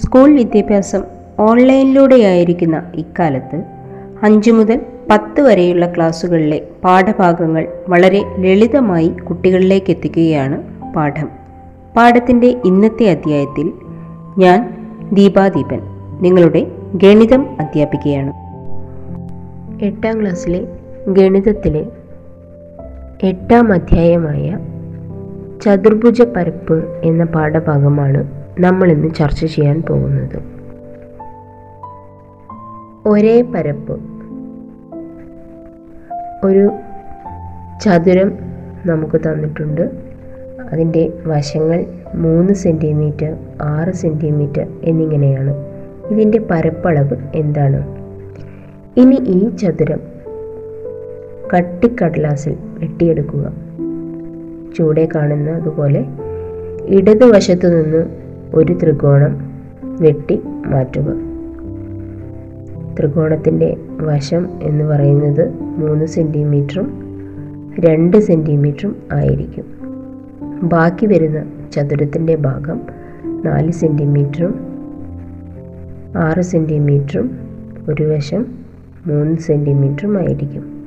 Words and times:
School 0.00 0.32
വിദ്യാഭ്യാസം 0.32 1.02
ഓൺലൈനിലൂടെയായിരിക്കുന്ന 1.38 2.82
ഇക്കാലത്ത് 2.94 3.62
അഞ്ചു 4.22 4.50
മുതൽ 4.50 4.80
പത്ത് 5.10 5.40
വരെയുള്ള 5.42 5.92
ക്ലാസ്സുകളിലെ 5.96 6.62
പാഠഭാഗങ്ങൾ 6.84 7.68
വളരെ 7.88 8.24
ലളിതമായി 8.38 9.08
കുട്ടികളിലേക്ക് 9.08 9.90
എത്തിക്കുകയാണ് 9.90 10.56
പാഠം. 10.94 11.28
പാഠത്തിന്റെ 11.96 12.56
ഇന്നത്തെ 12.64 13.10
അധ്യായത്തിൽ 13.10 13.72
ഞാൻ 14.38 14.58
ദീപാദീപൻ 15.12 15.80
നിങ്ങളുടെ 16.20 16.66
ഗണിതം 16.94 17.46
അധ്യാപിക്കുകയാണ് 17.60 18.32
എട്ടാം 19.84 20.20
ക്ലാസ്സിലെ 20.20 20.68
ഗണിതത്തിലെ 21.08 21.86
എട്ടാം 23.22 23.72
അധ്യായമായ 23.72 24.58
ചതുർഭുജ 25.60 26.22
പരപ്പ് 26.22 27.00
എന്ന 27.04 27.24
പാഠഭാഗമാണ് 27.24 28.39
നമ്മൾ 28.60 28.92
ഇന്ന് 28.92 29.14
ചർച്ച 29.14 29.44
ചെയ്യാൻ 29.44 29.82
പോകുന്നത് 29.82 30.42
ഒരേ 33.08 33.42
പരപ്പ് 33.42 34.00
ഒരു 36.44 36.70
ചതുരം 37.82 38.32
നമുക്ക് 38.86 39.20
തന്നിട്ടുണ്ട്. 39.20 39.90
അതിന്റെ 40.72 41.12
വശങ്ങൾ 41.26 41.86
മൂന്ന് 42.14 42.52
സെന്റിമീറ്റർ 42.54 43.36
ആറ് 43.62 43.92
സെന്റിമീറ്റർ 43.92 44.66
എന്നിങ്ങനെയാണ്. 44.82 45.54
ഇതിന്റെ 46.10 46.38
പരപ്പളവ് 46.38 47.16
എന്താണ്? 47.34 47.86
ഇനി 49.00 49.14
ഈ 49.14 49.48
ചതുരം 49.56 50.00
കട്ടിക്കടലാസിൽ 51.56 52.56
വെട്ടിയെടുക്കുക. 52.60 53.52
ചൂടെ 54.78 55.08
കാണുന്ന 55.14 55.50
അതുപോലെ 55.50 56.04
ഇടതുവശത്തു 56.86 57.68
നിന്ന് 57.68 58.19
ഒരു 58.54 58.78
ത്രികോണം 58.82 59.52
വെട്ടി 60.00 60.40
മാറ്റുക. 60.66 61.06
ത്രികോണത്തിന്റെ 63.00 63.76
വശം 63.90 64.48
എന്ന് 64.62 64.84
പറയുന്നത് 64.84 65.50
മൂന്ന് 65.60 66.06
സെന്റിമീറ്ററും 66.06 67.02
രണ്ട് 67.80 68.16
സെന്റിമീറ്ററും 68.16 68.96
ആയിരിക്കും. 69.12 69.64
ബാക്കി 70.62 71.06
വരുന്ന 71.06 71.44
ചതുരത്തിന്റെ 71.72 72.36
ഭാഗം 72.36 72.80
നാല് 73.44 73.70
സെന്റിമീറ്ററും 73.70 74.54
ആറ് 76.16 76.40
സെന്റിമീറ്ററും 76.40 77.38
ഒരു 77.88 78.02
വശം 78.02 78.46
മൂന്ന് 79.06 79.36
സെന്റിമീറ്ററും 79.36 80.18
ആയിരിക്കും. 80.18 80.84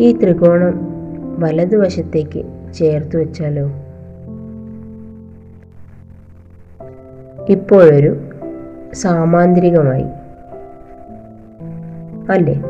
ഈ 0.00 0.12
ത്രികോണം 0.12 0.74
വലതുവശത്തേക്ക് 1.38 2.72
ചേർത്ത് 2.74 3.16
വെച്ചാലോ? 3.16 3.70
ഇപ്പോഴൊരു 7.48 8.16
സാമാന്തരികമായി. 8.94 10.04
അല്ലേ? 12.32 12.62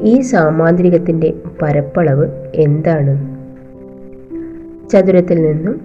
ഈ 0.00 0.20
സാമാന്തരികത്തിന്റെ 0.20 1.34
പരപ്പളവ് 1.62 2.26
എന്താണ്? 2.54 3.36
ചതുരത്തിൽ 4.90 5.42
നിന്നും 5.42 5.80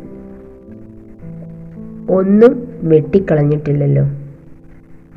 ഒന്നും 2.09 2.79
വെട്ടിക്കളഞ്ഞിട്ടില്ലല്ലോ. 2.83 4.03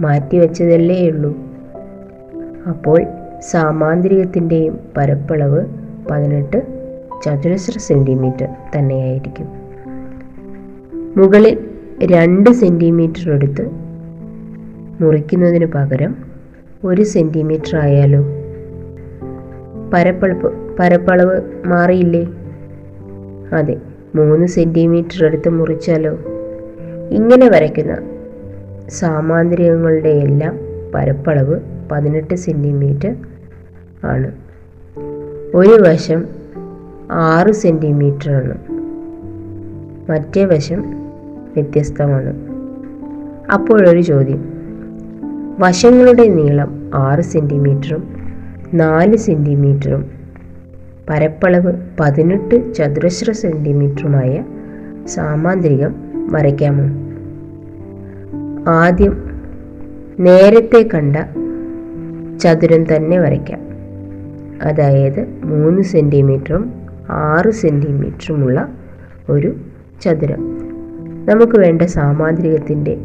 മാറ്റിവെച്ചതല്ലേ 0.00 1.08
ഉള്ളൂ. 1.08 1.36
അപ്പോൾ 2.68 3.04
സാമാന്തരികത്തിന്റെയും 3.40 4.78
പരപ്പളവ് 4.96 5.66
പതിനെട്ട് 6.10 6.66
ചതുരശ്ര 7.24 7.78
സെന്റിമീറ്റർ 7.78 8.48
തന്നെയായിരിക്കും. 8.78 9.46
മുകളിൽ 11.16 11.73
രണ്ട് 12.02 12.50
സെന്റിമീറ്റർ 12.50 13.30
എടുത്ത് 13.30 13.70
മുറിക്കുന്നതിന് 15.00 15.66
പകരം 15.66 16.16
ഒരു 16.84 17.02
സെന്റിമീറ്റർ 17.02 17.76
ആയാലോ? 17.76 18.24
പരപ്പളപ്പ് 19.94 20.76
പരപ്പളവ് 20.78 21.40
മാറിയില്ലേ? 21.66 22.26
അതെ 23.52 23.76
മൂന്ന് 24.14 24.46
സെന്റിമീറ്റർ 24.46 25.24
എടുത്ത് 25.24 25.48
മുറിച്ചാലോ? 25.48 26.18
ഇങ്ങനെ 27.10 27.48
വരയ്ക്കുന്ന 27.48 27.98
സാമാന്തരികങ്ങളുടെ 28.88 30.08
എല്ലാം 30.08 30.58
പരപ്പളവ് 30.94 31.60
പതിനെട്ട് 31.92 32.34
സെന്റിമീറ്റർ 32.34 33.16
ആണ്. 34.04 34.32
ഒരു 35.54 35.82
വശം 35.88 36.24
ആറ് 37.10 37.52
സെന്റിമീറ്റർ 37.52 38.30
ആണ് 38.30 38.58
മറ്റേ 40.10 40.44
വശം 40.44 41.03
വ്യത്യസ്തമാണ്. 41.56 42.34
അപ്പോഴൊരു 43.52 44.00
ചോദ്യം. 44.00 44.44
വശങ്ങളുടെ 45.58 46.28
നീളം 46.28 46.90
ആറ് 46.94 47.20
സെന്റിമീറ്ററും 47.20 48.16
നാല് 48.74 49.16
സെന്റിമീറ്ററും 49.16 50.10
പരപ്പളവ് 51.10 51.72
പതിനെട്ട് 52.00 52.74
ചതുരശ്ര 52.74 53.32
സെന്റിമീറ്ററുമായ 53.32 54.44
സാമാന്തരികം 55.06 55.94
വരയ്ക്കാമോ? 56.32 57.04
ആദ്യം 58.70 59.40
നേരത്തെ 60.20 60.88
കണ്ട 60.94 61.16
ചതുരം 62.38 62.96
തന്നെ 62.96 63.18
വരയ്ക്കാം. 63.18 63.60
അതായത് 64.62 65.28
മൂന്ന് 65.44 65.82
സെന്റിമീറ്ററും 65.82 66.72
ആറ് 67.10 67.50
സെന്റിമീറ്ററുമുള്ള 67.50 68.68
ഒരു 69.28 69.56
ചതുരം. 70.02 70.63
നമുക്ക് 71.24 71.58
വേണ്ട 71.58 71.82
സാമാന്തരികത്തിന്റെ 71.82 72.96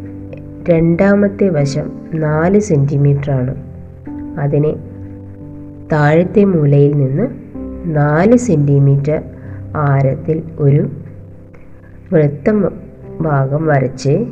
രണ്ടാമത്തെ 0.69 1.49
വശം 1.49 1.91
നാല് 2.13 2.59
സെന്റിമീറ്ററാണ് 2.59 3.55
അതിനെ 4.39 4.73
താഴത്തെ 5.91 6.43
മൂലയിൽ 6.43 6.93
നിന്ന് 6.93 7.27
നാല് 7.95 8.37
സെന്റിമീറ്റർ 8.37 9.21
ആരത്തിൽ 9.75 10.43
ഒരു 10.59 10.89
വൃത്തം 12.13 12.71
ഭാഗം 13.21 13.65
വരച്ച് 13.65 14.25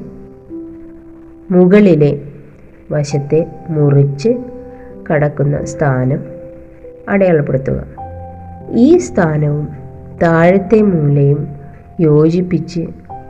മുകളിലെ 1.51 2.21
വശത്തെ 2.91 3.45
മുറിച്ച് 3.69 4.29
കടക്കുന്ന 5.11 5.65
സ്ഥാനം 5.65 6.19
അടയാളപ്പെടുത്തുക. 7.09 7.85
ഈ 8.71 8.97
സ്ഥാനവും 8.97 9.67
താഴത്തെ 10.23 10.81
മൂലയും 10.81 11.47
യോജിപ്പിച്ച് 11.99 12.87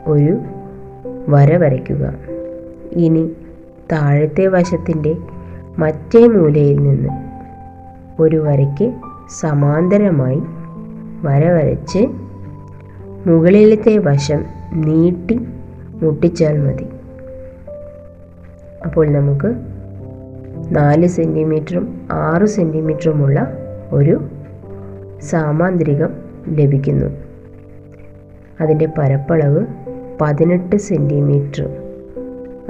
ഒരു 0.08 0.38
വര 1.28 1.56
വരയ്ക്കുക. 1.56 2.14
ഇനി 2.92 3.32
താഴത്തെ 3.92 4.46
വശത്തിന്റെ 4.46 5.16
മറ്റേ 5.78 6.26
മൂലയിൽ 6.26 6.78
നിന്ന് 6.82 7.08
ഒരു 8.22 8.36
വരയ്ക്ക് 8.36 8.92
സമാന്തരമായി 9.40 10.42
വര 11.22 11.50
വരച്ച് 11.50 11.98
മുകളിലത്തെ 13.26 13.98
വശം 13.98 14.44
നീട്ടി 14.72 15.40
മുട്ടിച്ചാൽ 16.02 16.58
മതി. 16.58 16.86
അപ്പോൾ 18.84 19.10
നമുക്ക് 19.10 19.54
നാല് 20.76 21.06
സെന്റിമീറ്ററും 21.06 22.08
ആറ് 22.12 22.46
സെന്റിമീറ്ററുമുള്ള 22.46 23.46
ഒരു 23.92 24.28
സാമാന്തരികം 25.20 26.10
ലഭിക്കുന്നു. 26.48 27.06
അതിന്റെ 28.60 28.88
പരപ്പളവ് 28.98 29.66
പതിനെട്ട് 30.20 30.76
സെന്റിമീറ്റർ 30.76 31.68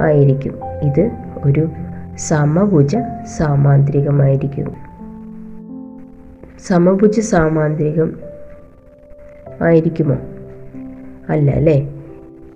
ആയിരിക്കും. 0.01 0.59
ഇത് 0.83 1.11
ഒരു 1.45 1.69
സമഭുജ 2.19 2.97
സാമാന്ത്രികമായിരിക്കും. 3.37 4.75
സമഭുജ 6.67 7.21
സാമാന്ത്രികം 7.21 8.21
ആയിരിക്കുമോ? 9.63 10.17
അല്ല 11.29 11.51
അല്ലേ? 11.51 11.95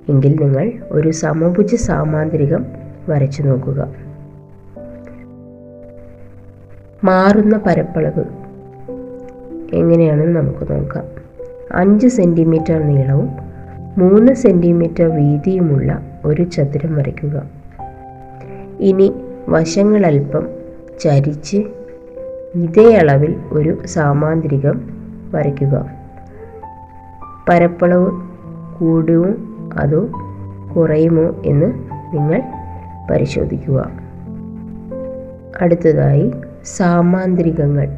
എങ്കിൽ 0.08 0.40
നിങ്ങൾ 0.40 0.72
ഒരു 0.90 1.10
സമഭുജ 1.10 1.74
സാമാന്ത്രികം 1.74 2.66
വരച്ചു 3.08 3.42
നോക്കുക. 3.42 3.94
മാറുന്ന 7.04 7.60
പരപ്പളവ് 7.66 8.24
എങ്ങനെയാണെന്ന് 9.74 10.40
നമുക്ക് 10.40 10.72
നോക്കാം. 10.72 11.04
അഞ്ച് 11.72 12.08
സെന്റിമീറ്റർ 12.08 12.82
നീളവും 12.82 13.41
മൂന്ന് 13.98 14.32
സെന്റിമീറ്റർ 14.32 15.04
വീതിയുമുള്ള 15.04 16.00
ഒരു 16.24 16.42
ചതുരം 16.42 16.96
വരയ്ക്കുക. 16.96 17.42
ഇനി 18.80 19.14
വശങ്ങളൽപ്പം 19.48 20.46
ചരിച്ച് 21.00 21.56
ഇതേ 22.54 22.94
അളവിൽ 22.94 23.36
ഒരു 23.50 23.86
സാമാന്തരികം 23.86 24.80
വരയ്ക്കുക. 25.32 25.90
പരപ്പളവ് 27.48 28.10
കൂടുമോ 28.78 29.34
അതോ 29.78 30.08
കുറയുമോ 30.76 31.42
എന്ന് 31.46 31.66
നിങ്ങൾ 32.14 32.42
പരിശോധിക്കുക. 33.10 33.90
അടുത്തതായി 35.60 36.32
സാമാന്തരികങ്ങൾ. 36.64 37.88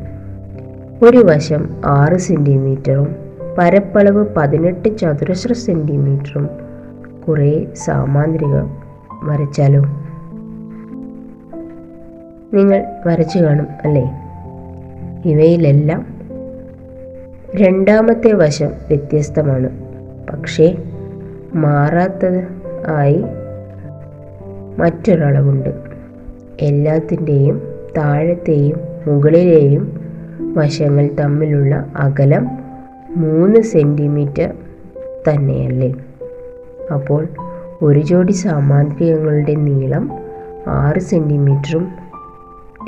ഒരു 1.02 1.16
വശം 1.16 1.68
ആറ് 1.84 2.18
സെന്റിമീറ്ററും 2.18 3.23
പരപ്പളവ് 3.58 4.26
പതിനെട്ട് 4.36 4.98
ചതുരശ്ര 4.98 5.52
സെന്റിമീറ്ററും 5.52 6.48
കുറേ 7.28 7.66
സാമാന്ത്രിക 7.74 8.54
വരച്ചാലോ? 9.22 9.80
നിങ്ങൾ 12.54 12.84
വരച്ചു 13.06 13.38
കാണും 13.38 13.66
അല്ലേ? 13.84 14.10
ഇവയിലെല്ലാം 15.30 16.06
രണ്ടാമത്തെ 17.54 18.32
വശം 18.32 18.66
വ്യത്യസ്തമാണ്. 18.66 19.68
പക്ഷേ 20.32 20.76
മാറാത്തത് 21.54 22.48
ആയി 22.86 23.24
മറ്റൊരളവുണ്ട്. 24.78 25.74
എല്ലാത്തിന്റെയും 26.60 27.62
താഴത്തെയും 27.96 28.80
മുകളിലെയും 29.06 30.00
വശങ്ങൾ 30.40 31.10
തമ്മിലുള്ള 31.20 31.92
അകലം 31.96 32.63
മൂന്ന് 33.16 33.60
സെന്റിമീറ്റർ 33.60 34.54
തന്നെയല്ലേ? 35.28 35.94
അപ്പോൾ 36.94 37.26
ഒരു 37.82 38.00
ജോഡി 38.00 38.32
സാമാന്ത്രികങ്ങളുടെ 38.32 39.54
നീളം 39.54 40.10
ആറ് 40.66 41.00
സെന്റിമീറ്ററും 41.00 41.88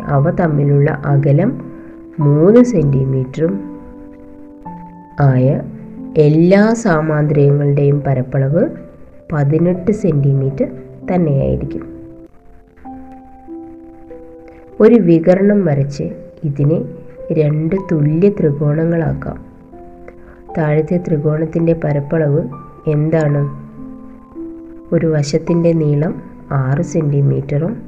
അവ 0.05 0.31
തമ്മിലുള്ള 0.31 0.90
അകലം 0.90 1.73
മൂന്ന് 2.20 2.64
സെന്റിമീറ്ററും 2.64 3.81
ആയ 5.20 5.62
എല്ലാ 6.17 6.73
സാമാന്ത്രികങ്ങളുടെയും 6.73 8.00
പരപ്പളവ് 8.00 8.69
പതിനെട്ട് 9.32 9.93
സെന്റിമീറ്റർ 9.93 10.70
തന്നെയായിരിക്കും. 11.14 11.96
ഒരു 14.81 14.94
വികരണം 14.94 15.64
വരച്ച് 15.64 16.05
ഇതിനെ 16.44 16.84
രണ്ട് 17.32 17.76
തുല്യ 17.93 18.28
ത്രികോണങ്ങളാക്കാം. 18.28 19.45
താഴത്തെ 20.58 20.96
ത്രികോണത്തിന്റെ 21.08 21.72
പരപ്പളവ് 21.72 22.48
എന്താണ്? 22.90 23.66
ഒരു 24.94 25.06
വശത്തിന്റെ 25.06 25.72
നീളം 25.72 26.22
ആറ് 26.50 26.82
സെന്റിമീറ്ററും 26.82 27.82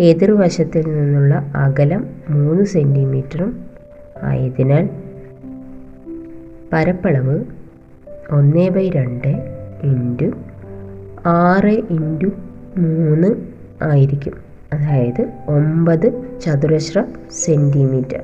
എതിർവശത്തിൽ 0.00 0.94
നിന്നുള്ള 0.94 1.34
അകലം 1.34 2.06
മൂന്ന് 2.30 2.64
സെന്റിമീറ്ററും 2.64 3.64
ആയതിനാൽ 4.22 4.88
പരപ്പളവ് 6.72 7.44
ഒന്ന് 8.30 8.70
ബൈ 8.70 8.90
രണ്ട് 8.90 9.28
ഇന്റു 9.82 10.30
ആറ് 11.26 11.82
ഇന്റു 11.90 12.26
മൂന്ന് 12.78 13.28
ആയിരിക്കും. 13.82 14.32
അതായത് 14.72 15.28
ഒമ്പത് 15.48 16.40
ചതുരശ്ര 16.40 17.04
സെന്റിമീറ്റർ 17.30 18.22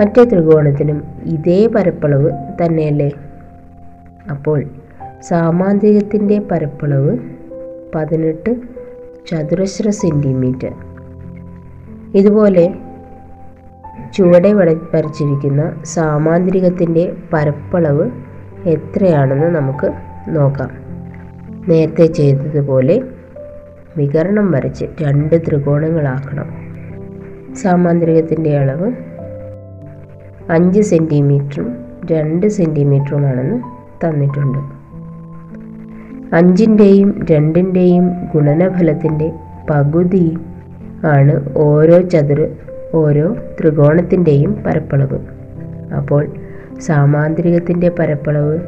മറ്റേ 0.00 0.24
ത്രികോണത്തിനും 0.24 1.02
ഇതേ 1.22 1.66
പരപ്പളവ് 1.66 2.30
തന്നെയല്ലേ? 2.62 3.10
അപ്പോൾ 4.30 4.64
സാമാന്തികത്തിന്റെ 5.22 6.38
പരപ്പളവ് 6.38 7.18
പതിനെട്ട് 7.94 8.56
ചതുരശ്ര 9.30 9.90
സെന്റിമീറ്റർ. 9.90 10.72
ഇതുപോലെ 12.14 12.74
ചുവടെ 14.14 14.52
വര 14.52 14.76
വരച്ചിരിക്കുന്ന 14.94 15.82
സാമാന്തരികത്തിന്റെ 15.84 17.12
പരപ്പളവ് 17.32 18.10
എത്രയാണെന്ന് 18.66 19.46
നമുക്ക് 19.46 19.92
നോക്കാം. 20.28 20.70
നേരത്തെ 21.68 22.06
ചെയ്തതുപോലെ 22.06 23.02
വികരണം 23.96 24.50
വരച്ച് 24.50 24.84
രണ്ട് 25.02 25.42
ത്രികോണങ്ങളാക്കണം. 25.48 26.46
സാമാന്തരികത്തിന്റെ 27.54 28.58
അളവ് 28.58 28.92
അഞ്ച് 30.50 30.80
സെന്റിമീറ്ററും 30.80 31.76
രണ്ട് 32.10 32.46
സെന്റിമീറ്ററുമാണെന്ന് 32.46 33.62
തന്നിട്ടുണ്ട്. 34.06 34.58
അഞ്ചിന്റെയും 36.34 37.26
രണ്ടിന്റെയും 37.30 38.10
ഗുണനഫലത്തിന്റെ 38.34 39.32
പകുതി 39.70 40.36
ആണ് 41.04 41.52
ഓരോ 41.56 42.00
ചതുര 42.00 42.48
ഓരോ 42.94 43.36
ത്രികോണത്തിന്റെയും 43.60 44.62
പരപ്പളവ്. 44.66 45.18
അപ്പോൾ 45.94 46.26
സാമാന്തരികത്തിന്റെ 46.80 47.88
പരപ്പളവ് 47.88 48.58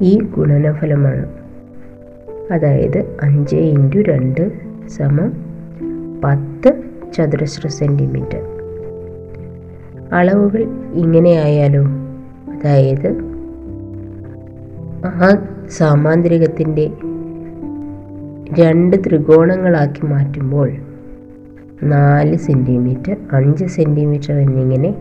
ഈ 0.00 0.20
ഗുണനഫലമാണ്. 0.20 1.26
അതായത് 2.52 3.16
അഞ്ച് 3.22 3.56
ഇന്റു 3.56 3.98
രണ്ട് 3.98 4.52
സമം 4.88 5.32
പത്ത് 6.24 6.82
ചതുരശ്ര 7.12 7.68
സെന്റിമീറ്റർ 7.68 8.57
അളവുകൾ 10.12 10.62
ഇങ്ങനെയായാലോ? 10.94 11.82
അതായത് 12.50 13.08
ആ 15.04 15.46
സാമാന്തരികത്തിന്റെ 15.70 16.90
രണ്ട് 18.58 18.96
ത്രികോണങ്ങളാക്കി 19.06 20.06
മാറ്റുമ്പോൾ 20.06 20.70
നാല് 21.82 22.36
സെന്റിമീറ്റർ 22.36 23.16
അഞ്ച് 23.32 23.64
സെന്റിമീറ്റർ 23.64 24.32
എന്നിങ്ങനെ 24.32 24.94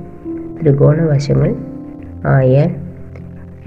ത്രികോണ 0.62 1.01
വശങ്ങൾ 1.01 1.56
ആയാൽ 2.25 2.75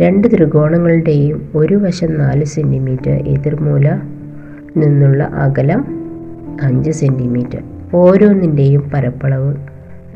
രണ്ട് 0.01 0.29
ത്രികോണങ്ങളുടെയും 0.29 1.51
ഒരു 1.55 1.75
വശം 1.75 2.19
നാല് 2.19 2.45
സെന്റിമീറ്റർ 2.45 3.11
എതിർമൂല 3.11 3.89
നിന്നുള്ള 4.77 5.25
അകലം 5.25 5.81
അഞ്ച് 6.63 6.91
സെന്റിമീറ്റർ 6.91 7.63
ഓരോന്നിന്റെയും 7.95 8.91
പരപ്പളവ് 8.95 9.55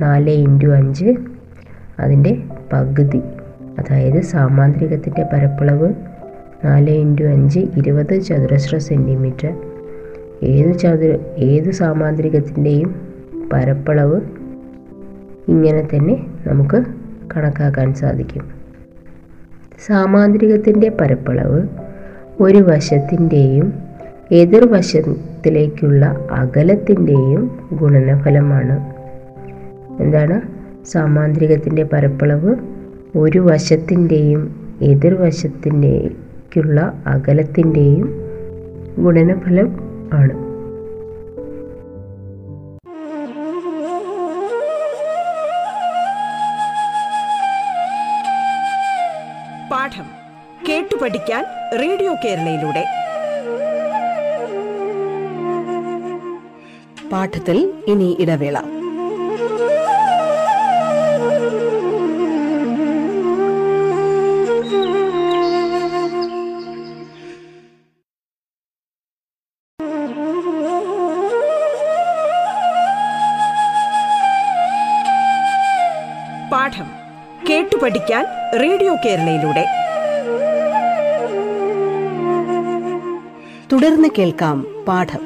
നാല് 0.00 0.30
ഇന്റു 0.30 0.66
അഞ്ച് 0.66 1.14
അതിന്റെ 1.98 2.42
പകുതി. 2.72 3.18
അതായത് 3.78 4.20
സാമാന്ത്രികത്തിന്റെ 4.20 5.22
പരപ്പളവ് 5.32 5.94
നാല് 6.64 6.90
ഇന്റു 6.90 7.24
അഞ്ച് 7.24 7.58
ഇരുപത് 7.58 8.20
ചതുരശ്ര 8.20 8.78
സെന്റിമീറ്റർ 8.78 9.54
ഏത് 10.42 10.78
ചതുര 10.78 11.18
ഏത് 11.36 11.70
സാമാന്ത്രികത്തിന്റെയും 11.70 12.94
പരപ്പളവ് 13.52 14.20
ഇങ്ങനെ 15.48 15.88
തന്നെ 15.94 16.26
നമുക്ക് 16.46 16.84
കണക്കാക്കാൻ 17.36 17.94
സാധിക്കും. 17.94 18.48
സാമാന്ത്രികത്തിന്റെ 19.86 20.88
പരപ്പളവ് 20.88 21.68
ഒരു 22.40 22.58
വശത്തിന്റെയും 22.58 23.72
എതിർവശത്തിലേക്കുള്ള 24.32 26.16
അകലത്തിന്റെയും 26.30 27.68
ഗുണനഫലമാണ്. 27.72 28.93
എന്താണ്? 30.00 30.42
സാമാന്ത്രികത്തിന്റെ 30.84 31.82
പരപ്പളവ് 31.82 32.54
ഒരു 33.18 33.38
വശത്തിന്റെയും 33.38 34.72
എതിർവശത്തിന്റെക്കുള്ള 34.82 37.02
അകലത്തിന്റെയും 37.06 38.24
ഗുണനഫലം 38.98 39.76
ആണ്. 40.12 40.44
പാഠം 49.70 50.04
കേട്ടു 50.68 51.02
പഠിക്കാൻ 51.02 51.44
റേഡിയോ 51.80 52.14
കേരളയിലൂടെ. 52.24 52.84
പാഠത്തിൽ 57.12 57.72
ഇനി 57.86 58.16
ഇടവേള. 58.20 58.73
പഠിക്കാൻ 77.84 78.24
റേഡിയോ 78.62 78.94
കേരളയിലൂടെ. 78.94 79.66
തുടർന്ന് 83.72 84.08
കേൾക്കാം 84.18 84.66
പാഠം. 84.88 85.20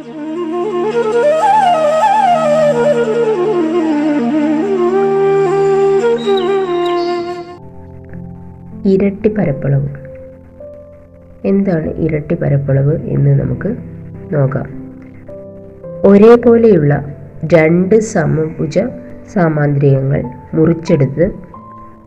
ഇരട്ടി 8.87 9.29
പരപ്പളവ്. 9.29 9.89
എന്താണ് 11.45 11.91
ഇരട്ടി 11.91 12.35
പരപ്പളവ് 12.35 12.97
എന്ന് 13.07 13.41
നമുക്ക് 13.41 13.77
നോക്കാം. 14.35 14.67
ഒരേപോലെയുള്ള 16.05 17.05
രണ്ട് 17.55 18.01
സമഭുജ 18.01 18.79
സാമാന്ത്രികങ്ങൾ 19.33 20.25
മുറിച്ചെടുത്ത് 20.55 21.48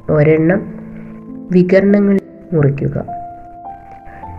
ഒരെണ്ണം 0.10 0.62
വികരണങ്ങൾ 1.52 2.18
മുറിക്കുക. 2.54 3.04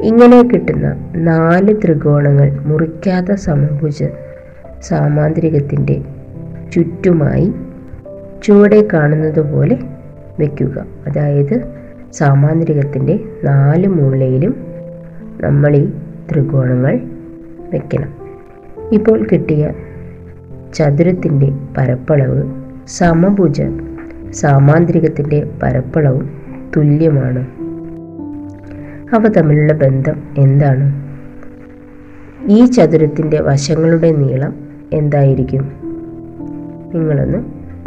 ഇങ്ങനെ 0.01 0.43
കിട്ടുന്ന 0.43 0.87
നാല് 1.15 1.77
ത്രികോണങ്ങൾ 1.85 2.51
മുറിക്കാത്ത 2.63 3.33
സമഭുജ 3.33 4.05
സാമാന്ത്രികത്തിന്റെ 4.81 6.03
ചുറ്റുമായി 6.73 7.53
ചുവടെ 8.43 8.89
കാണുന്നത് 8.93 9.41
പോലെ 9.41 9.77
വയ്ക്കുക 10.41 10.87
അതായത് 11.07 11.57
സാമാന്ത്രികത്തിന്റെ 12.13 13.15
നാല് 13.45 13.87
മൂലയിലും 13.89 14.55
നമ്മൾ 15.41 15.77
ഈ 15.77 15.93
ത്രികോണങ്ങൾ 16.33 17.01
വയ്ക്കണം 17.73 18.11
ഇപ്പോൾ 18.93 19.27
കിട്ടിയ 19.33 19.73
ചതുരത്തിന്റെ 20.75 21.53
പരപ്പളവ് 21.79 22.43
സമഭുജ 22.89 23.63
സാമാന്ത്രികത്തിന്റെ 24.33 25.51
പരപ്പളവും 25.63 26.31
തുല്യമാണ്. 26.77 27.39
അവ 29.15 29.33
തമ്മിലുള്ള 29.37 29.73
ബന്ധം 29.73 30.23
എന്താണ്? 30.39 31.13
ഈ 32.51 32.65
ചതുരത്തിന്റെ 32.65 33.41
വശങ്ങളുടെ 33.43 34.11
നീളം 34.11 34.55
എന്തായിരിക്കും? 34.93 35.73
നിങ്ങളൊന്ന് 36.95 37.39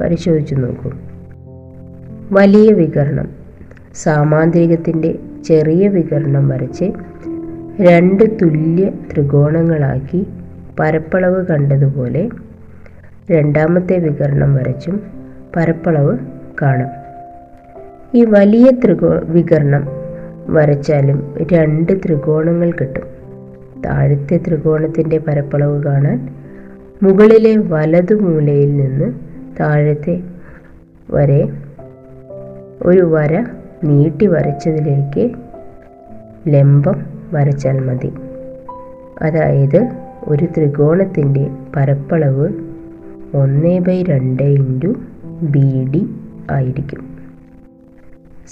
പരിശോധിച്ചു 0.01 0.55
നോക്കൂ. 0.55 0.91
വലിയ 2.31 2.73
വികരണം 2.73 3.29
സാമാന്ത്രികത്തിന്റെ 3.95 5.19
ചെറിയ 5.45 5.87
വികരണം 5.87 6.49
വരച്ച് 6.49 6.91
രണ്ട് 7.81 8.37
തുല്യ 8.41 8.91
ത്രികോണങ്ങളാക്കി 9.13 10.27
പരപ്പളവ് 10.79 11.45
കണ്ടതുപോലെ 11.45 12.29
രണ്ടാമത്തെ 13.31 13.99
വികരണം 13.99 14.55
വരച്ചും 14.55 14.99
പരപ്പളവ് 15.55 16.17
കാണാം. 16.62 16.89
ഈ 18.13 18.25
വലിയ 18.25 18.71
ത്രികോ 18.85 19.13
വികരണം 19.24 19.88
വരച്ചാലും 20.47 21.35
രണ്ട് 21.53 21.91
ത്രികോണങ്ങൾ 22.05 22.71
കിട്ടും. 22.71 23.15
താഴത്തെ 23.85 24.38
ത്രികോണത്തിന്റെ 24.47 25.17
പരപ്പളവ് 25.17 25.83
കാണാൻ 25.83 26.35
മുകളിലെ 27.03 27.57
വലതു 27.57 28.13
മൂലയിൽ 28.13 28.77
നിന്ന് 28.77 29.13
താഴത്തെ 29.59 30.24
വരെ 31.12 31.53
ഒരു 32.81 33.01
വര 33.01 33.45
നീട്ടി 33.83 34.27
വരച്ചതിലേക്ക് 34.27 35.31
ലംബം 36.47 37.05
വരച്ചാൽ 37.33 37.79
മതി. 37.79 38.13
അതായത് 39.21 39.89
ഒരു 40.24 40.45
ത്രികോണത്തിന്റെ 40.45 41.50
പരപ്പളവ് 41.75 42.50
ഒന്ന് 43.35 43.79
ബൈ 43.79 44.03
രണ്ട് 44.03 44.43
ഇന്റു 44.43 44.95
ബി 45.41 45.85
ഡി 45.93 46.09
ആയിരിക്കും. 46.51 47.17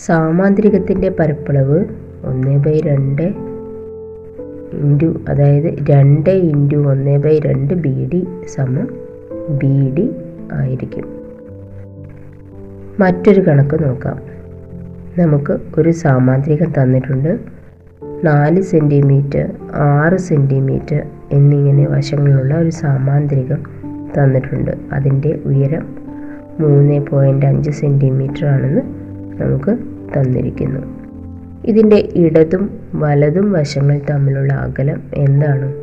സാമാന്ത്രികത്തിന്റെ 0.06 1.10
പരപ്പളവ് 1.10 1.86
ഒന്ന് 2.24 2.58
ബൈ 2.58 2.80
രണ്ട് 2.80 3.54
ഇന്റു 4.74 5.22
അതായത് 5.30 5.76
രണ്ട് 5.90 6.30
ഇന്റു 6.30 6.76
ഒന്ന് 6.76 7.18
ബൈ 7.18 7.40
രണ്ട് 7.40 7.74
ബി 7.74 8.10
ഡി 8.14 8.28
സമം 8.56 8.88
ബി 9.50 9.94
ഡി 9.94 10.12
ആയിരിക്കും. 10.54 11.10
മറ്റൊരു 13.00 13.42
കണക്ക് 13.42 13.84
നോക്കാം. 13.84 14.22
നമുക്ക് 15.20 15.58
ഒരു 15.78 15.92
സാമാന്ത്രികം 15.92 16.74
തന്നിട്ടുണ്ട്. 16.82 17.40
നാല് 18.24 18.62
സെന്റിമീറ്റർ 18.62 19.52
ആറ് 19.74 20.18
സെന്റിമീറ്റർ 20.18 21.04
എന്നിങ്ങനെ 21.32 21.86
വശങ്ങളുള്ള 21.86 22.56
ഒരു 22.56 22.70
സാമാന്ത്രികം 22.70 23.64
തന്നിട്ടുണ്ട്. 24.18 24.72
അതിന്റെ 24.92 25.40
ഉയരം 25.46 26.03
മൂന്ന് 26.60 27.06
പോയിന്റ് 27.06 27.46
അഞ്ച് 27.46 27.72
സെന്റിമീറ്റർ 27.72 28.46
ആണെന്ന് 28.46 28.82
നമുക്ക് 29.42 29.78
തന്നിരിക്കുന്നു. 30.18 31.04
ഇതിന്റെ 31.66 32.10
ഇടതും 32.16 32.70
വലതും 32.96 33.52
വശങ്ങൾ 33.52 34.02
തമ്മിലുള്ള 34.10 34.54
അകലം 34.54 35.04
എന്താണ്? 35.14 35.74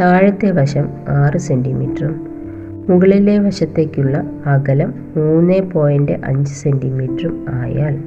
താഴത്തെ 0.00 0.50
വശം 0.50 0.88
ആറ് 1.08 1.38
സെന്റിമീറ്ററും 1.38 2.30
മുകളിലെ 2.88 3.38
വശത്തേക്കുള്ള 3.38 4.24
അകലം 4.46 4.94
മൂന്ന് 5.16 5.70
പോയിന്റ് 5.72 6.12
അഞ്ച് 6.24 6.52
സെന്റിമീറ്ററും 6.52 7.46
ആയാൽ 7.48 7.98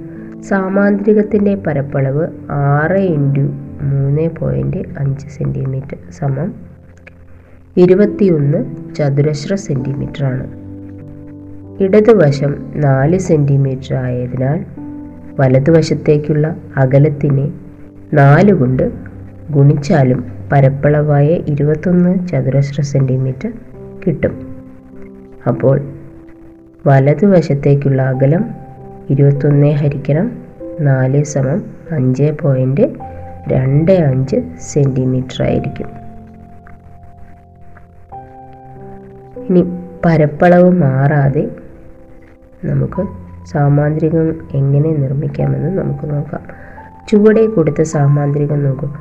സാമാന്ത്രികത്തിന്റെ 0.41 1.55
പരപ്പളവ് 1.55 2.27
ആറ് 2.49 2.97
ഇന്റു 2.97 3.41
മൂന്ന് 3.81 4.29
പോയിന്റ് 4.39 4.77
അഞ്ച് 4.97 5.27
സെന്റിമീറ്റർ 5.27 5.97
സമം 6.11 6.53
ഇരുപത്തിയൊന്ന് 7.77 8.65
ചതുരശ്ര 8.95 9.55
സെന്റിമീറ്റർ 9.55 10.25
ആണ് 10.25 10.62
ഇടതുവശം 11.81 12.71
നാല് 12.75 13.17
സെന്റിമീറ്റർ 13.17 13.95
ആയതിനാൽ 13.95 14.65
വലതുവശത്തേക്കുള്ള 15.39 16.55
അകലത്തിനെ 16.77 17.51
നാല് 18.13 18.53
കൊണ്ട് 18.53 18.91
ഗുണിച്ചാലും 19.49 20.31
പരപ്പളവായ 20.51 21.25
ഇരുപത്തൊന്ന് 21.25 22.27
ചതുരശ്ര 22.27 22.81
സെന്റിമീറ്റർ 22.81 23.51
കിട്ടും. 24.07 24.55
അപ്പോൾ 25.47 25.81
വലതുവശത്തേക്കുള്ള 26.87 28.01
അകലം 28.01 28.45
ഇരുപത്തൊന്ന് 29.09 29.67
ഹരിക്കണം 29.67 30.31
നാല് 30.81 31.23
സമം 31.23 31.63
അഞ്ച് 31.91 32.33
പോയിന്റ് 32.41 32.81
രണ്ട് 33.47 33.91
അഞ്ച് 33.91 34.35
സെന്റിമീറ്റർ 34.59 35.43
ആയിരിക്കും. 35.43 35.87
ഇനി 39.49 39.63
പരപ്പളവ് 40.05 40.71
മാറാതെ 40.71 41.62
നമുക്ക് 42.65 43.07
സാമാന്ത്രികം 43.45 44.35
എങ്ങനെ 44.53 44.91
നിർമ്മിക്കാമെന്ന് 44.91 45.77
നമുക്ക് 45.77 46.09
നോക്കാം. 46.09 46.41
ചുവടെ 47.07 47.47
കൊടുത്ത 47.47 47.81
സാമാന്ത്രികം 47.81 48.63
നോക്കും. 48.63 48.93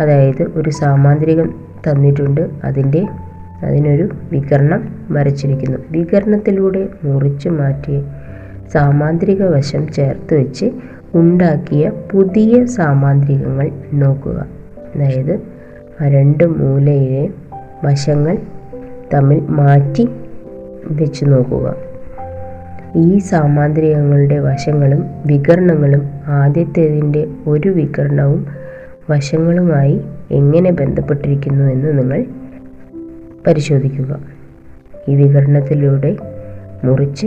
അതായത് 0.00 0.42
ഒരു 0.42 0.70
സാമാന്ത്രികം 0.70 1.54
തന്നിട്ടുണ്ട്. 1.90 2.50
അതിന്റെ 2.64 3.08
അതിനൊരു 3.62 4.08
വികരണം 4.32 5.06
വരച്ചിരിക്കുന്നു. 5.10 5.78
വികരണത്തിലൂടെ 5.90 6.88
മുറിച്ച് 7.04 7.48
മാറ്റി 7.48 8.02
സാമാന്ത്രിക 8.72 9.42
വശം 9.42 9.92
ചേർത്ത് 9.92 10.34
വെച്ച് 10.34 10.72
ഉണ്ടാക്കിയ 11.14 11.92
പുതിയ 12.12 12.64
സാമാന്ത്രികങ്ങൾ 12.64 13.70
നോക്കുക. 13.92 14.46
അതായത് 14.94 15.40
ആ 16.00 16.08
രണ്ട് 16.08 16.44
മൂലയിലെ 16.44 17.30
വശങ്ങൾ 17.84 18.38
തമ്മിൽ 19.14 19.40
മാറ്റി 19.40 20.08
വെച്ച് 20.84 21.24
നോക്കുക. 21.24 21.87
ഈ 22.96 23.18
സാമാന്ത്രികങ്ങളുടെ 23.18 24.38
വശങ്ങളും 24.38 25.04
വികരണങ്ങളും 25.26 26.08
ആദ്യത്തേതിന്റെ 26.26 27.26
ഒരു 27.46 27.68
വികരണവും 27.68 28.46
വശങ്ങളുമായി 29.10 30.00
എങ്ങനെ 30.30 30.70
ബന്ധപ്പെട്ടിരിക്കുന്നു 30.72 31.64
എന്ന് 31.64 31.98
നിങ്ങൾ 31.98 32.24
പരിശോധിക്കുക. 33.46 34.20
ഈ 35.08 35.14
വികരണത്തിലൂടെ 35.14 36.16
മുറിച്ച് 36.84 37.26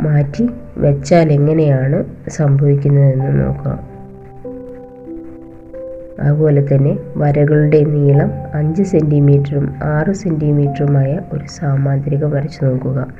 മാറ്റി 0.00 0.48
വെച്ചാൽ 0.76 1.32
എങ്ങനെയാണ് 1.32 2.04
സംഭവിക്കുന്നതെന്ന് 2.28 3.40
നോക്കാം. 3.40 3.92
അതുപോലെ 6.20 6.66
തന്നെ 6.74 6.98
വരകളുടെ 7.16 7.84
നീളം 7.84 8.30
അഞ്ച് 8.54 8.82
സെന്റിമീറ്ററും 8.82 9.74
ആറ് 9.82 10.12
സെന്റിമീറ്ററുമായ 10.12 11.20
ഒരു 11.32 11.44
സാമാന്ത്രിക 11.46 12.24
വരച്ച് 12.24 12.64
നോക്കുക. 12.64 13.14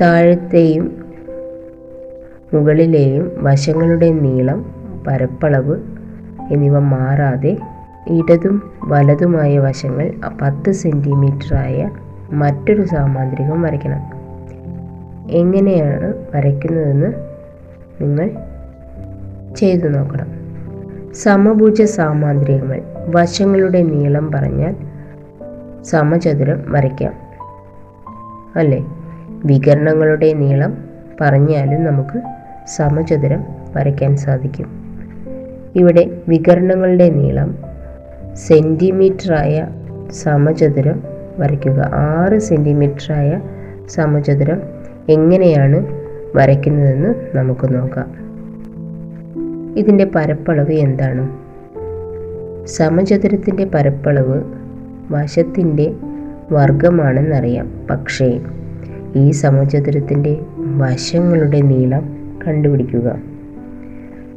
താഴത്തെയും 0.00 1.04
മുകളിലെയും 2.54 3.30
വശങ്ങളുടെ 3.38 4.10
നീളം 4.10 4.74
പരപ്പളവ് 5.06 5.76
എന്നിവ 6.50 6.78
മാറാതെ 6.78 7.56
ഇടതും 8.10 8.72
വലതുമായ 8.84 9.58
വശങ്ങൾ 9.58 10.12
പത്ത് 10.42 10.72
സെന്റിമീറ്ററായ 10.72 11.90
മറ്റൊരു 12.32 12.84
സാമാന്ത്രികം 12.84 13.62
വരയ്ക്കണം. 13.62 14.00
എങ്ങനെയാണ് 15.30 16.14
വരയ്ക്കുന്നതെന്ന് 16.34 17.12
നിങ്ങൾ 18.00 18.30
ചെയ്തു 19.56 19.88
നോക്കണം. 19.88 20.26
സമഭുജ 21.14 21.82
സാമാന്ത്രികങ്ങൾ 21.82 22.82
വശങ്ങളുടെ 23.06 23.82
നീളം 23.82 24.32
പറഞ്ഞാൽ 24.32 24.74
സമചതുരം 25.82 26.64
വരയ്ക്കാം. 26.68 27.12
അല്ലേ? 28.56 28.86
വികരണങ്ങളുടെ 29.44 30.32
നീളം 30.32 30.78
പറഞ്ഞാലും 31.20 31.84
നമുക്ക് 31.84 32.22
സമചതുരം 32.76 33.44
വരയ്ക്കാൻ 33.76 34.16
സാധിക്കും. 34.16 34.66
ഇവിടെ 35.76 36.10
വികരണങ്ങളുടെ 36.28 37.08
നീളം 37.08 37.58
സെന്റിമീറ്ററായ 38.34 39.66
സമചതുരം 40.10 41.02
വരയ്ക്കുക. 41.38 41.90
ആറ് 41.94 42.38
സെന്റിമീറ്ററായ 42.38 43.40
സമചതുരം 43.88 44.62
എങ്ങനെയാണ് 45.08 45.86
വരയ്ക്കുന്നതെന്ന് 46.34 47.14
നമുക്ക് 47.34 47.74
നോക്കാം. 47.74 48.24
ഇതിന്റെ 49.78 50.04
പരപ്പളവ് 50.04 50.72
എന്താണ്? 50.72 51.44
സമചതുരത്തിന്റെ 52.66 53.64
പരപ്പളവ് 53.64 54.42
വശത്തിന്റെ 55.10 55.92
വർഗമാണെന്നറിയാം 56.52 57.86
പക്ഷേ 57.90 58.40
ഈ 59.16 59.30
സമചതുരത്തിന്റെ 59.30 60.40
വശങ്ങളുടെ 60.60 61.60
നീളം 61.60 62.16
കണ്ടുപിടിക്കുക. 62.46 63.18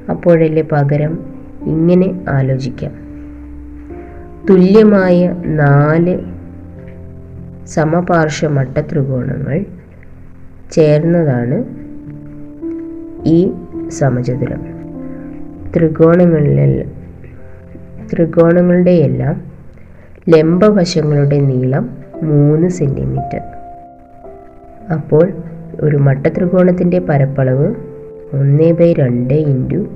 അപ്പോഴല്ലേ 0.10 0.62
പകരം 0.62 1.20
ഇങ്ങനെ 1.66 2.26
ആലോചിക്കാം. 2.30 3.08
തുല്യമായ 4.50 5.36
നാല് 5.46 6.20
സമപാർശ്വ 7.68 8.48
മട്ടത്രികോണങ്ങൾ 8.48 9.66
ചേർന്നതാണ് 10.72 11.66
ഈ 13.26 13.52
സമചതുരം 13.90 14.62
ത്രികോണങ്ങളിലെ 15.78 16.86
ത്രികോണങ്ങളുടെയെല്ലാം 18.14 19.44
ലംബവശങ്ങളുടെ 20.30 21.40
നീളം 21.40 21.98
മൂന്ന് 22.24 22.68
സെന്റിമീറ്റർ 22.68 23.57
അപ്പോൾ 24.94 25.32
ഒരു 25.82 25.98
മട്ടത്രികോണത്തിന്റെ 25.98 27.00
പരപ്പളവ് 27.00 27.76
ഒന്ന് 28.34 28.72
ബൈ 28.72 28.94
രണ്ട് 28.94 29.34
ഇന്റു 29.34 29.88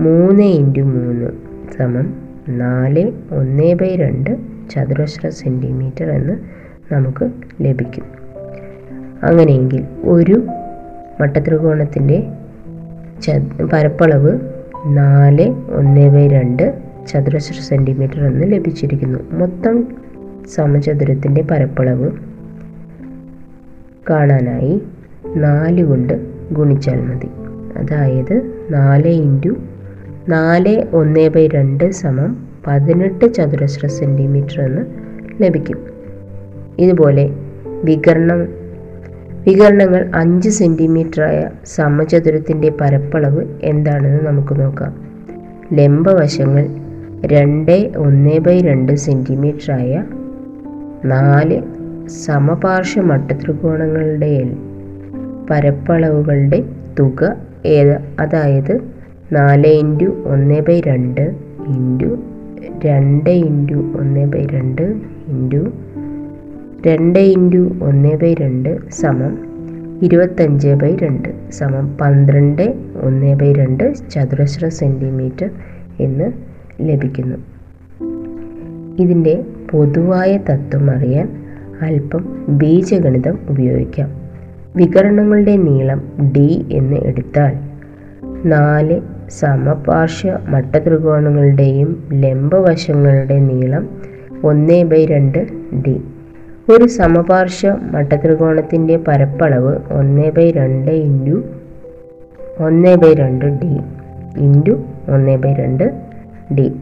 മൂന്ന് 0.00 0.42
ഇന്റു 0.42 0.80
മൂന്ന് 0.80 1.30
സമം 1.78 2.14
നാല് 2.48 3.12
ഒന്ന് 3.32 3.74
ബൈ 3.74 3.96
രണ്ട് 3.96 4.36
ചതുരശ്ര 4.70 5.28
സെന്റിമീറ്റർ 5.28 6.10
എന്ന് 6.10 6.32
നമുക്ക് 6.94 7.30
ലഭിക്കും. 7.60 8.04
അങ്ങനെയെങ്കിൽ 9.22 9.84
ഒരു 10.04 10.46
മട്ടത്രികോണത്തിന്റെ 11.20 12.32
ച 13.22 13.30
പരപ്പളവ് 13.72 14.38
നാല് 14.86 15.50
ഒന്ന് 15.50 16.08
ബൈ 16.08 16.28
രണ്ട് 16.28 16.78
ചതുരശ്ര 17.06 17.54
സെന്റിമീറ്റർ 17.54 18.26
എന്ന് 18.26 18.52
ലഭിച്ചിരിക്കുന്നു. 18.52 19.18
മൊത്തം 19.32 19.88
സമചതുരത്തിന്റെ 20.54 21.42
പരപ്പളവ് 21.42 22.10
കാണാനായി 24.10 24.82
നാല് 25.36 25.84
കൊണ്ട് 25.84 26.14
ഗുണിച്ചാൽ 26.52 27.00
മതി. 27.00 27.26
അതായത് 27.78 28.66
നാല് 28.70 29.08
ഇന്റു 29.08 29.56
നാല് 30.28 30.86
ഒന്ന് 30.92 31.28
ബൈ 31.28 31.48
രണ്ട് 31.48 31.90
സമം 31.90 32.48
പതിനെട്ട് 32.66 33.34
ചതുരശ്ര 33.34 33.86
സെന്റിമീറ്റർ 33.86 34.60
എന്ന് 34.60 34.82
ലഭിക്കും. 35.42 35.78
ഇതുപോലെ 36.78 37.30
വികരണം 37.84 38.48
വികരണങ്ങൾ 39.46 40.10
അഞ്ച് 40.14 40.48
സെന്റിമീറ്ററായ 40.48 41.50
സമചതുരത്തിന്റെ 41.64 42.68
പരപ്പളവ് 42.80 43.44
എന്താണെന്ന് 43.62 44.26
നമുക്ക് 44.26 44.60
നോക്കാം. 44.60 45.04
ലംബവശങ്ങൾ 45.72 46.66
രണ്ട് 47.26 47.90
ഒന്ന് 47.96 48.38
ബൈ 48.38 48.60
രണ്ട് 48.60 48.92
സെന്റിമീറ്ററായ 48.92 50.04
നാല് 51.04 51.83
സമപാർശ്വ 52.08 53.02
മട്ടത്രികോണങ്ങളുടെ 53.02 54.52
പരപ്പളവുകളുടെ 55.50 56.62
തുക 56.98 57.36
ഏത്? 57.66 57.98
അതായത് 58.18 58.80
നാല് 59.32 59.66
ഇന്റു 59.66 60.04
ഒന്ന് 60.04 60.60
ബൈ 60.60 60.80
രണ്ട് 60.80 61.20
ഇന്റു 61.66 62.18
രണ്ട് 62.84 63.30
ഇന്റു 63.30 63.74
ഒന്ന് 63.74 64.26
ബൈ 64.26 64.46
രണ്ട് 64.46 64.82
ഇന്റു 65.28 65.72
രണ്ട് 66.86 67.18
ഇന്റു 67.18 67.76
ഒന്ന് 67.82 68.16
ബൈ 68.16 68.34
രണ്ട് 68.34 68.90
സമം 68.90 69.38
ഇരുപത്തഞ്ച് 70.02 70.68
ബൈ 70.68 70.96
രണ്ട് 70.96 71.50
സമം 71.50 71.96
പന്ത്രണ്ട് 72.00 72.74
ഒന്ന് 73.02 73.34
ബൈ 73.34 73.52
രണ്ട് 73.52 73.94
ചതുരശ്ര 74.10 74.68
സെന്റിമീറ്റർ 74.68 75.50
എന്ന് 76.00 76.32
ലഭിക്കുന്നു. 76.80 77.36
ഇതിന്റെ 79.02 79.44
പൊതുവായ 79.70 80.36
തത്വം 80.36 80.90
അറിയാൻ 80.90 81.43
അല്പം 81.82 82.46
ബീജഗണിതം 82.48 83.38
ഉപയോഗിക്കാം. 83.50 84.24
വികരണങ്ങളുടെ 84.76 85.56
നീളം 85.56 86.12
ഡി 86.32 86.66
എന്ന് 86.72 86.96
എടുത്താൽ 86.96 87.54
നാല് 88.44 89.00
സമപാർശ്വ 89.30 90.30
മട്ടത്രികോണങ്ങളുടെയും 90.48 92.08
ലംബവശങ്ങളുടെ 92.12 93.38
നീളം 93.38 93.88
ഒന്ന് 94.42 94.84
ബൈ 94.84 95.04
രണ്ട് 95.04 95.46
ഡി 95.74 96.04
ഒരു 96.68 96.86
സമപാർശ്വ 96.86 97.70
മട്ടത്രികോണത്തിന്റെ 97.70 98.96
പരപ്പളവ് 98.96 99.78
ഒന്ന് 99.92 100.30
ബൈ 100.30 100.50
രണ്ട് 100.50 100.90
ഇന്റു 100.90 101.44
ഒന്ന് 102.58 102.96
ബൈ 102.96 103.14
രണ്ട് 103.14 103.44
ഡി 103.44 103.80
ഇന്റു 104.38 104.70
ഒന്ന് 105.08 105.36
ബൈ 105.36 105.54
രണ്ട് 105.54 105.84
ഡി 106.54 106.72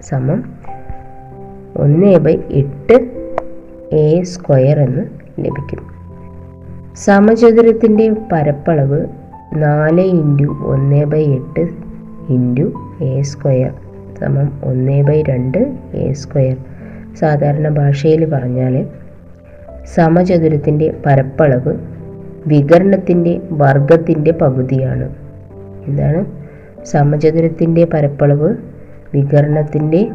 സമം 0.00 0.44
ഒന്ന് 1.76 2.18
ബൈ 2.18 2.38
എട്ട് 2.50 3.21
എ 3.92 4.22
സ്ക്വയർ 4.22 4.80
എന്ന് 4.80 5.02
ലഭിക്കും. 5.38 5.86
സമചതുരത്തിന്റെ 6.96 8.10
പരപ്പളവ് 8.32 9.06
നാല് 9.54 10.00
ഇന്റു 10.00 10.56
ഒന്ന് 10.66 11.04
ബൈ 11.04 11.24
എട്ട് 11.24 11.60
ഇന്റു 12.28 12.72
എ 13.02 13.22
സ്ക്വയർ 13.22 13.70
സമം 14.20 14.60
ഒന്ന് 14.64 15.02
ബൈ 15.02 15.22
രണ്ട് 15.22 15.58
എ 15.94 16.12
സ്ക്വയർ. 16.12 16.56
സാധാരണ 17.16 17.68
ഭാഷയിൽ 17.68 18.24
പറഞ്ഞാൽ 18.24 18.86
സമചതുരത്തിന്റെ 19.94 20.94
പരപ്പളവ് 21.06 21.74
വികരണത്തിന്റെ 22.46 23.40
വർഗത്തിന്റെ 23.52 24.30
പകുതിയാണ്. 24.32 25.14
എന്താണ്? 25.86 26.24
സമചതുരത്തിന്റെ 26.84 27.84
പരപ്പളവ് 27.84 28.56
വികരണത്തിന്റെ 29.14 30.10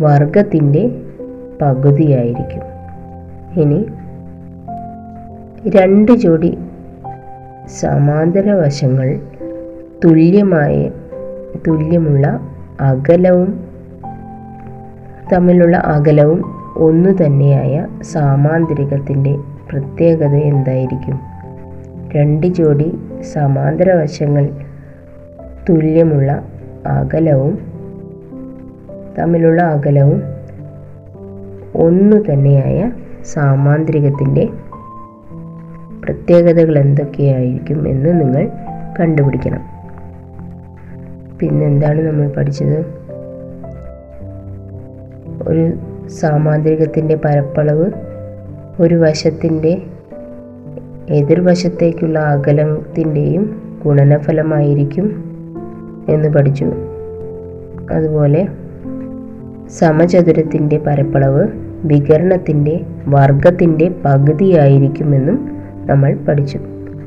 വർഗത്തിന്റെ 0.00 1.07
പകുതിയായിരിക്കും. 1.62 2.62
ഇനി 3.60 3.86
രണ്ട് 5.68 6.12
ജോഡി 6.12 6.58
സമാന്തര 7.80 8.52
വശങ്ങൾ 8.52 9.20
തുല്യമായ 10.04 10.90
തുല്യമുള്ള 11.68 12.40
അകലവും 12.80 13.60
തമ്മിലുള്ള 15.32 15.76
അകലവും 15.76 16.44
ഒന്നു 16.76 17.24
തന്നെയായ 17.24 17.86
സാമാന്തരികത്തിന്റെ 18.02 19.36
പ്രത്യേകത 19.70 20.34
എന്തായിരിക്കും? 20.34 21.20
രണ്ട് 22.16 22.46
ജോഡി 22.46 22.98
സമാന്തര 23.32 23.94
വശങ്ങൾ 23.94 24.50
തുല്യമുള്ള 25.68 26.42
അകലവും 26.86 27.58
തമ്മിലുള്ള 29.18 29.62
അകലവും 29.62 30.37
ഒന്നു 31.74 32.16
തന്നെയായ 32.16 32.92
സാമാന്ത്രികത്തിന്റെ 33.24 34.48
പ്രത്യേകതകൾ 36.04 36.78
എന്തൊക്കെയായിരിക്കും 36.78 37.88
എന്ന് 37.88 38.20
നിങ്ങൾ 38.20 38.48
കണ്ടുപിടിക്കണം. 39.00 39.60
പിന്നെന്താണ് 41.38 42.00
നമ്മൾ 42.00 42.28
പഠിച്ചത്? 42.28 42.84
ഒരു 45.42 45.72
സാമാന്ത്രികത്തിന്റെ 46.08 47.14
പരപ്പളവ് 47.14 47.90
ഒരു 48.80 48.94
വശത്തിന്റെ 48.94 49.82
എതിർവശത്തേക്കുള്ള 51.10 52.18
അകലത്തിന്റെയും 52.18 53.62
ഗുണനഫലമായിരിക്കും 53.84 55.24
എന്ന് 56.08 56.28
പഠിച്ചു. 56.28 56.72
അതുപോലെ 57.92 58.48
സമചതുരത്തിന്റെ 59.68 60.78
പരപ്പളവ് 60.78 61.48
വികരണത്തിന്റെ 61.84 62.80
വർഗത്തിന്റെ 63.06 63.88
പകുതിയായിരിക്കുമെന്നും 64.04 65.62
നമ്മൾ 65.86 66.14
പഠിച്ചു. 66.14 66.58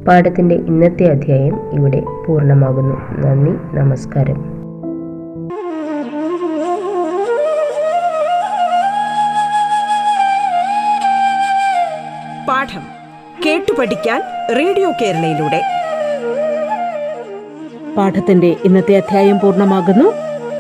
പാഠത്തിന്റെ 0.08 0.56
ഇന്നത്തെ 0.56 1.12
അധ്യായം 1.12 1.74
ഇവിടെ 1.74 2.04
പൂർണമാകുന്നു. 2.28 2.96
നന്ദി 3.12 3.76
നമസ്കാരം. 3.76 4.42
പാഠം 12.50 12.82
കേട്ടു 13.46 13.74
പഠിക്കാൻ 13.80 14.22
റേഡിയോ 14.58 14.92
കേരളയിലൂടെ. 15.02 15.62
പാഠത്തിന്റെ 17.98 18.56
ഇന്നത്തെ 18.66 18.98
അധ്യായം 18.98 19.40
പൂർണമാകുന്നു. 19.40 20.31